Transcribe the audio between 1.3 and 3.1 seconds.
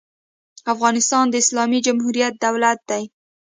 اسلامي جمهوري دولت دی.